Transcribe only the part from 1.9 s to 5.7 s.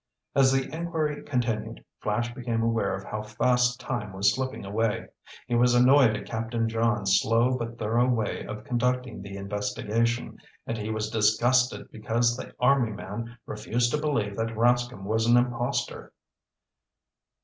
Flash became aware of how fast time was slipping away. He